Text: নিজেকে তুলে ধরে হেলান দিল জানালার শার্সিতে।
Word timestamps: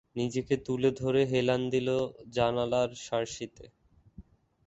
নিজেকে 0.15 0.55
তুলে 0.65 0.89
ধরে 1.01 1.21
হেলান 1.25 1.61
দিল 1.69 1.87
জানালার 2.29 2.89
শার্সিতে। 3.05 3.65